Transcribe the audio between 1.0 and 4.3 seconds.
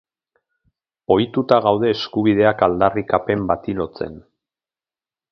Ohituta gaude eskubideak aldarrikapen bati lotzen.